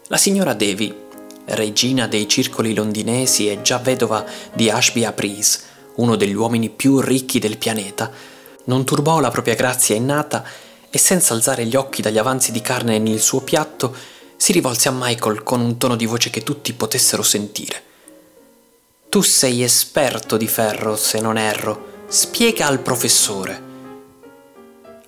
La 0.09 0.17
signora 0.17 0.55
Devi 0.55 1.06
regina 1.47 2.07
dei 2.07 2.29
circoli 2.29 2.75
londinesi 2.75 3.49
e 3.49 3.63
già 3.63 3.79
vedova 3.79 4.25
di 4.53 4.71
Ashby 4.71 5.05
Aprise, 5.05 5.61
uno 5.97 6.17
degli 6.17 6.35
uomini 6.35 6.69
più 6.71 7.01
ricchi 7.01 7.39
del 7.39 7.59
pianeta, 7.59 8.11
non 8.65 8.85
turbò 8.85 9.21
la 9.21 9.31
propria 9.31 9.55
grazia 9.55 9.95
innata 9.95 10.45
e 10.91 10.99
senza 10.99 11.35
alzare 11.35 11.65
gli 11.67 11.77
occhi 11.77 12.03
dagli 12.03 12.19
avanzi 12.19 12.53
di 12.53 12.61
carne 12.61 12.99
nel 12.99 13.21
suo 13.21 13.41
piatto, 13.41 13.95
si 14.37 14.53
rivolse 14.53 14.89
a 14.89 14.95
Michael 14.95 15.43
con 15.43 15.61
un 15.61 15.79
tono 15.79 15.97
di 15.97 16.07
voce 16.07 16.31
che 16.31 16.43
tutti 16.43 16.73
potessero 16.73 17.23
sentire. 17.23 17.83
Tu 19.09 19.23
sei 19.23 19.63
esperto 19.63 20.37
di 20.37 20.47
ferro, 20.47 20.97
se 20.97 21.21
non 21.21 21.39
erro. 21.39 22.05
Spiega 22.09 22.67
al 22.67 22.81
professore. 22.81 23.63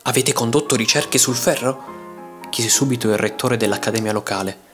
Avete 0.03 0.33
condotto 0.33 0.77
ricerche 0.77 1.19
sul 1.19 1.37
ferro? 1.37 1.97
chiese 2.49 2.71
subito 2.71 3.09
il 3.09 3.19
rettore 3.19 3.57
dell'accademia 3.57 4.13
locale. 4.13 4.68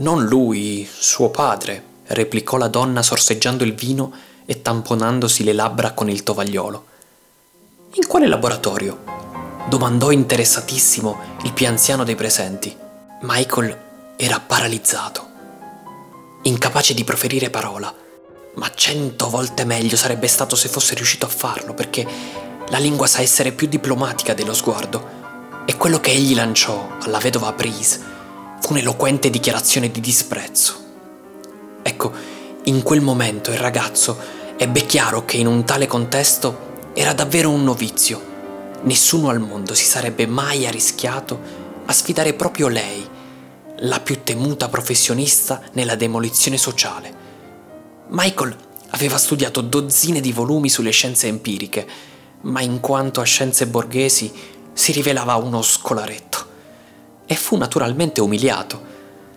Non 0.00 0.24
lui, 0.24 0.88
suo 0.90 1.28
padre, 1.28 1.82
replicò 2.06 2.56
la 2.56 2.68
donna 2.68 3.02
sorseggiando 3.02 3.64
il 3.64 3.74
vino 3.74 4.10
e 4.46 4.62
tamponandosi 4.62 5.44
le 5.44 5.52
labbra 5.52 5.92
con 5.92 6.08
il 6.08 6.22
tovagliolo. 6.22 6.84
In 7.92 8.06
quale 8.06 8.26
laboratorio? 8.26 9.18
domandò 9.68 10.10
interessatissimo 10.10 11.18
il 11.42 11.52
più 11.52 11.66
anziano 11.66 12.02
dei 12.02 12.14
presenti. 12.14 12.74
Michael 13.20 13.78
era 14.16 14.40
paralizzato, 14.40 15.26
incapace 16.42 16.94
di 16.94 17.04
proferire 17.04 17.50
parola, 17.50 17.94
ma 18.54 18.72
cento 18.74 19.28
volte 19.28 19.66
meglio 19.66 19.96
sarebbe 19.96 20.28
stato 20.28 20.56
se 20.56 20.68
fosse 20.68 20.94
riuscito 20.94 21.26
a 21.26 21.28
farlo, 21.28 21.74
perché 21.74 22.06
la 22.68 22.78
lingua 22.78 23.06
sa 23.06 23.20
essere 23.20 23.52
più 23.52 23.68
diplomatica 23.68 24.32
dello 24.32 24.54
sguardo. 24.54 25.18
E 25.66 25.76
quello 25.76 26.00
che 26.00 26.10
egli 26.10 26.34
lanciò 26.34 26.96
alla 27.02 27.18
vedova 27.18 27.52
fu 27.52 28.19
un'eloquente 28.68 29.30
dichiarazione 29.30 29.90
di 29.90 30.00
disprezzo. 30.00 30.74
Ecco, 31.82 32.12
in 32.64 32.82
quel 32.82 33.00
momento 33.00 33.50
il 33.50 33.58
ragazzo 33.58 34.16
ebbe 34.56 34.86
chiaro 34.86 35.24
che 35.24 35.38
in 35.38 35.46
un 35.46 35.64
tale 35.64 35.86
contesto 35.86 36.68
era 36.94 37.12
davvero 37.12 37.50
un 37.50 37.64
novizio. 37.64 38.28
Nessuno 38.82 39.28
al 39.28 39.40
mondo 39.40 39.74
si 39.74 39.84
sarebbe 39.84 40.26
mai 40.26 40.66
arrischiato 40.66 41.38
a 41.86 41.92
sfidare 41.92 42.34
proprio 42.34 42.68
lei, 42.68 43.08
la 43.78 44.00
più 44.00 44.22
temuta 44.22 44.68
professionista 44.68 45.62
nella 45.72 45.96
demolizione 45.96 46.58
sociale. 46.58 47.18
Michael 48.08 48.56
aveva 48.90 49.18
studiato 49.18 49.60
dozzine 49.60 50.20
di 50.20 50.32
volumi 50.32 50.68
sulle 50.68 50.90
scienze 50.90 51.26
empiriche, 51.26 51.86
ma 52.42 52.60
in 52.60 52.80
quanto 52.80 53.20
a 53.20 53.24
scienze 53.24 53.66
borghesi 53.66 54.32
si 54.72 54.92
rivelava 54.92 55.34
uno 55.36 55.62
scolaretto 55.62 56.49
e 57.30 57.36
fu 57.36 57.56
naturalmente 57.56 58.20
umiliato. 58.20 58.82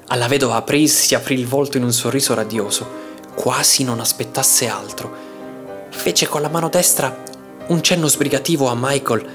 Alla 0.07 0.27
vedova 0.27 0.63
Pris 0.63 1.05
si 1.05 1.13
aprì 1.13 1.35
il 1.35 1.45
volto 1.45 1.77
in 1.77 1.83
un 1.83 1.93
sorriso 1.93 2.33
radioso, 2.33 2.87
quasi 3.35 3.83
non 3.83 3.99
aspettasse 3.99 4.67
altro. 4.67 5.15
Fece 5.91 6.27
con 6.27 6.41
la 6.41 6.49
mano 6.49 6.69
destra 6.69 7.15
un 7.67 7.83
cenno 7.83 8.07
sbrigativo 8.07 8.65
a 8.67 8.75
Michael 8.75 9.29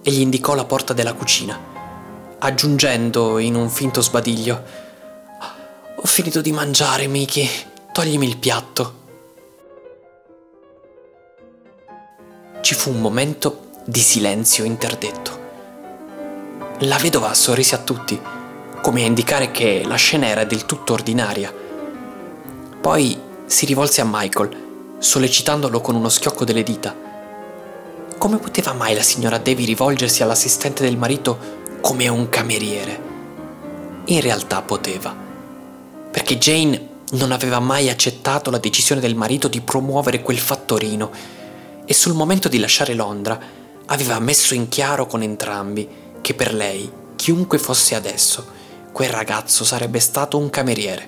e 0.00 0.10
gli 0.12 0.20
indicò 0.20 0.54
la 0.54 0.64
porta 0.64 0.92
della 0.92 1.12
cucina. 1.12 1.58
aggiungendo 2.38 3.38
in 3.38 3.56
un 3.56 3.68
finto 3.68 4.00
sbadiglio: 4.00 4.62
Ho 5.96 6.06
finito 6.06 6.40
di 6.40 6.52
mangiare, 6.52 7.08
Miki, 7.08 7.48
toglimi 7.92 8.28
il 8.28 8.36
piatto. 8.36 9.02
Ci 12.60 12.74
fu 12.76 12.90
un 12.90 13.00
momento 13.00 13.70
di 13.84 14.00
silenzio 14.00 14.62
interdetto. 14.62 15.43
La 16.80 16.96
vedova 16.96 17.32
sorrise 17.34 17.76
a 17.76 17.78
tutti, 17.78 18.20
come 18.82 19.04
a 19.04 19.06
indicare 19.06 19.52
che 19.52 19.84
la 19.86 19.94
scena 19.94 20.26
era 20.26 20.42
del 20.42 20.66
tutto 20.66 20.92
ordinaria. 20.92 21.54
Poi 22.80 23.16
si 23.46 23.64
rivolse 23.64 24.00
a 24.00 24.08
Michael, 24.10 24.96
sollecitandolo 24.98 25.80
con 25.80 25.94
uno 25.94 26.08
schiocco 26.08 26.44
delle 26.44 26.64
dita. 26.64 26.92
Come 28.18 28.38
poteva 28.38 28.72
mai 28.72 28.96
la 28.96 29.02
signora 29.02 29.38
Davy 29.38 29.64
rivolgersi 29.64 30.24
all'assistente 30.24 30.82
del 30.82 30.96
marito 30.96 31.38
come 31.80 32.08
a 32.08 32.12
un 32.12 32.28
cameriere? 32.28 33.00
In 34.06 34.20
realtà 34.20 34.60
poteva, 34.60 35.14
perché 36.10 36.38
Jane 36.38 36.88
non 37.12 37.30
aveva 37.30 37.60
mai 37.60 37.88
accettato 37.88 38.50
la 38.50 38.58
decisione 38.58 39.00
del 39.00 39.14
marito 39.14 39.46
di 39.46 39.60
promuovere 39.60 40.22
quel 40.22 40.38
fattorino 40.38 41.12
e 41.84 41.94
sul 41.94 42.14
momento 42.14 42.48
di 42.48 42.58
lasciare 42.58 42.94
Londra 42.94 43.38
aveva 43.86 44.18
messo 44.18 44.54
in 44.54 44.68
chiaro 44.68 45.06
con 45.06 45.22
entrambi 45.22 46.02
che 46.24 46.32
per 46.32 46.54
lei, 46.54 46.90
chiunque 47.16 47.58
fosse 47.58 47.94
adesso, 47.94 48.46
quel 48.92 49.10
ragazzo 49.10 49.62
sarebbe 49.62 50.00
stato 50.00 50.38
un 50.38 50.48
cameriere. 50.48 51.06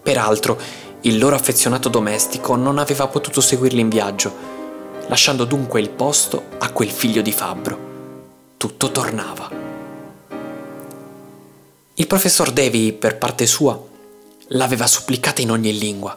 Peraltro, 0.00 0.56
il 1.00 1.18
loro 1.18 1.34
affezionato 1.34 1.88
domestico 1.88 2.54
non 2.54 2.78
aveva 2.78 3.08
potuto 3.08 3.40
seguirli 3.40 3.80
in 3.80 3.88
viaggio, 3.88 4.32
lasciando 5.08 5.44
dunque 5.44 5.80
il 5.80 5.90
posto 5.90 6.44
a 6.58 6.70
quel 6.70 6.90
figlio 6.90 7.22
di 7.22 7.32
fabbro. 7.32 7.78
Tutto 8.56 8.92
tornava. 8.92 9.50
Il 11.94 12.06
professor 12.06 12.52
Davy, 12.52 12.92
per 12.92 13.18
parte 13.18 13.46
sua, 13.46 13.82
l'aveva 14.50 14.86
supplicata 14.86 15.42
in 15.42 15.50
ogni 15.50 15.76
lingua, 15.76 16.16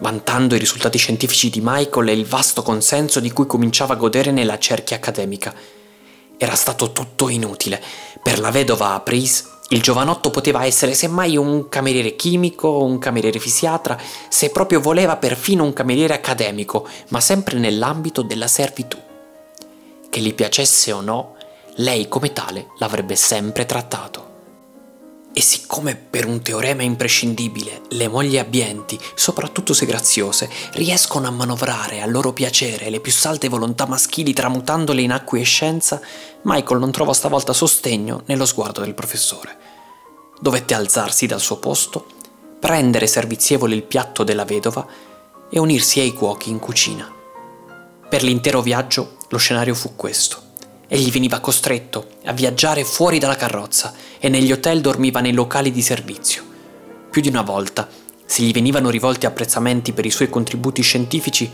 vantando 0.00 0.54
i 0.54 0.58
risultati 0.58 0.98
scientifici 0.98 1.48
di 1.48 1.60
Michael 1.62 2.10
e 2.10 2.12
il 2.12 2.26
vasto 2.26 2.60
consenso 2.60 3.20
di 3.20 3.32
cui 3.32 3.46
cominciava 3.46 3.94
a 3.94 3.96
godere 3.96 4.32
nella 4.32 4.58
cerchia 4.58 4.96
accademica. 4.96 5.77
Era 6.38 6.54
stato 6.54 6.92
tutto 6.92 7.28
inutile. 7.28 7.82
Per 8.22 8.38
la 8.38 8.50
vedova 8.50 8.98
Pris 9.00 9.56
il 9.70 9.82
giovanotto 9.82 10.30
poteva 10.30 10.64
essere 10.64 10.94
semmai 10.94 11.36
un 11.36 11.68
cameriere 11.68 12.16
chimico, 12.16 12.82
un 12.84 12.98
cameriere 12.98 13.38
fisiatra, 13.38 13.98
se 14.28 14.50
proprio 14.50 14.80
voleva 14.80 15.16
perfino 15.16 15.64
un 15.64 15.74
cameriere 15.74 16.14
accademico, 16.14 16.88
ma 17.08 17.20
sempre 17.20 17.58
nell'ambito 17.58 18.22
della 18.22 18.46
servitù. 18.46 18.96
Che 20.08 20.20
gli 20.20 20.32
piacesse 20.32 20.92
o 20.92 21.00
no, 21.02 21.34
lei 21.76 22.08
come 22.08 22.32
tale 22.32 22.68
l'avrebbe 22.78 23.14
sempre 23.14 23.66
trattato. 23.66 24.27
E 25.38 25.40
siccome 25.40 25.94
per 25.94 26.26
un 26.26 26.42
teorema 26.42 26.82
imprescindibile 26.82 27.82
le 27.90 28.08
mogli 28.08 28.38
abbienti, 28.38 28.98
soprattutto 29.14 29.72
se 29.72 29.86
graziose, 29.86 30.50
riescono 30.72 31.28
a 31.28 31.30
manovrare 31.30 32.00
a 32.00 32.06
loro 32.06 32.32
piacere 32.32 32.90
le 32.90 32.98
più 32.98 33.12
salte 33.12 33.48
volontà 33.48 33.86
maschili 33.86 34.32
tramutandole 34.32 35.00
in 35.00 35.12
acquiescenza, 35.12 36.00
Michael 36.42 36.80
non 36.80 36.90
trovò 36.90 37.12
stavolta 37.12 37.52
sostegno 37.52 38.22
nello 38.26 38.46
sguardo 38.46 38.80
del 38.80 38.94
professore. 38.94 39.56
Dovette 40.40 40.74
alzarsi 40.74 41.26
dal 41.26 41.38
suo 41.38 41.58
posto, 41.58 42.06
prendere 42.58 43.06
servizievole 43.06 43.76
il 43.76 43.84
piatto 43.84 44.24
della 44.24 44.44
vedova 44.44 44.84
e 45.48 45.60
unirsi 45.60 46.00
ai 46.00 46.14
cuochi 46.14 46.50
in 46.50 46.58
cucina. 46.58 47.14
Per 48.08 48.24
l'intero 48.24 48.60
viaggio 48.60 49.18
lo 49.28 49.38
scenario 49.38 49.76
fu 49.76 49.94
questo. 49.94 50.47
Egli 50.90 51.10
veniva 51.10 51.40
costretto 51.40 52.06
a 52.24 52.32
viaggiare 52.32 52.82
fuori 52.82 53.18
dalla 53.18 53.36
carrozza 53.36 53.92
e 54.18 54.30
negli 54.30 54.50
hotel 54.50 54.80
dormiva 54.80 55.20
nei 55.20 55.34
locali 55.34 55.70
di 55.70 55.82
servizio. 55.82 56.42
Più 57.10 57.20
di 57.20 57.28
una 57.28 57.42
volta, 57.42 57.86
se 58.24 58.42
gli 58.42 58.52
venivano 58.52 58.88
rivolti 58.88 59.26
apprezzamenti 59.26 59.92
per 59.92 60.06
i 60.06 60.10
suoi 60.10 60.30
contributi 60.30 60.80
scientifici, 60.80 61.50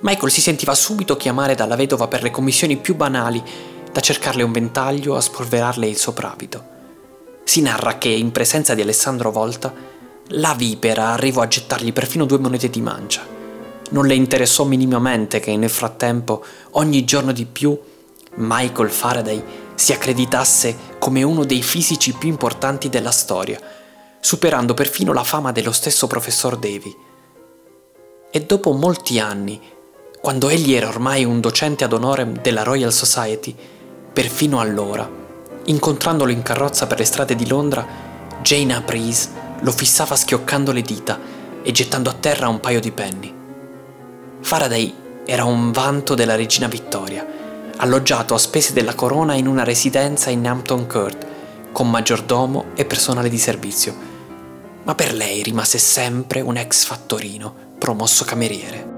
Michael 0.00 0.32
si 0.32 0.40
sentiva 0.40 0.74
subito 0.74 1.16
chiamare 1.16 1.54
dalla 1.54 1.76
vedova 1.76 2.08
per 2.08 2.24
le 2.24 2.32
commissioni 2.32 2.76
più 2.76 2.96
banali, 2.96 3.40
da 3.92 4.00
cercarle 4.00 4.42
un 4.42 4.50
ventaglio 4.50 5.14
a 5.14 5.20
spolverarle 5.20 5.86
il 5.86 5.96
soprabito. 5.96 6.72
Si 7.44 7.60
narra 7.60 7.96
che, 7.96 8.08
in 8.08 8.32
presenza 8.32 8.74
di 8.74 8.82
Alessandro 8.82 9.30
Volta, 9.30 9.72
la 10.28 10.54
vipera 10.54 11.10
arrivò 11.10 11.42
a 11.42 11.48
gettargli 11.48 11.92
perfino 11.92 12.24
due 12.24 12.38
monete 12.38 12.68
di 12.70 12.80
mancia. 12.80 13.24
Non 13.90 14.06
le 14.06 14.14
interessò 14.14 14.64
minimamente 14.64 15.38
che 15.38 15.56
nel 15.56 15.70
frattempo, 15.70 16.44
ogni 16.72 17.04
giorno 17.04 17.30
di 17.30 17.44
più, 17.44 17.78
Michael 18.36 18.90
Faraday 18.90 19.42
si 19.74 19.92
accreditasse 19.92 20.76
come 20.98 21.22
uno 21.22 21.44
dei 21.44 21.62
fisici 21.62 22.12
più 22.12 22.28
importanti 22.28 22.88
della 22.88 23.10
storia, 23.10 23.60
superando 24.20 24.74
perfino 24.74 25.12
la 25.12 25.24
fama 25.24 25.52
dello 25.52 25.72
stesso 25.72 26.06
professor 26.06 26.56
Davy. 26.56 26.96
E 28.30 28.40
dopo 28.42 28.72
molti 28.72 29.18
anni, 29.18 29.60
quando 30.20 30.48
egli 30.48 30.72
era 30.72 30.88
ormai 30.88 31.24
un 31.24 31.40
docente 31.40 31.84
ad 31.84 31.92
onore 31.92 32.32
della 32.40 32.62
Royal 32.62 32.92
Society, 32.92 33.54
perfino 34.12 34.58
allora, 34.58 35.08
incontrandolo 35.64 36.30
in 36.30 36.42
carrozza 36.42 36.86
per 36.86 36.98
le 36.98 37.04
strade 37.04 37.34
di 37.34 37.46
Londra, 37.46 37.86
Jane 38.42 38.74
Aprise 38.74 39.42
lo 39.60 39.70
fissava 39.70 40.16
schioccando 40.16 40.72
le 40.72 40.82
dita 40.82 41.18
e 41.62 41.72
gettando 41.72 42.10
a 42.10 42.14
terra 42.14 42.48
un 42.48 42.60
paio 42.60 42.80
di 42.80 42.90
penny. 42.90 43.34
Faraday 44.40 44.94
era 45.24 45.44
un 45.44 45.70
vanto 45.72 46.14
della 46.14 46.34
regina 46.34 46.66
Vittoria, 46.66 47.26
alloggiato 47.76 48.34
a 48.34 48.38
spese 48.38 48.72
della 48.72 48.94
corona 48.94 49.34
in 49.34 49.46
una 49.46 49.64
residenza 49.64 50.30
in 50.30 50.46
Hampton 50.46 50.86
Court, 50.86 51.26
con 51.72 51.90
maggiordomo 51.90 52.66
e 52.74 52.84
personale 52.84 53.28
di 53.28 53.38
servizio. 53.38 53.94
Ma 54.84 54.94
per 54.94 55.12
lei 55.12 55.42
rimase 55.42 55.78
sempre 55.78 56.40
un 56.40 56.56
ex 56.56 56.84
fattorino, 56.84 57.54
promosso 57.78 58.24
cameriere. 58.24 58.93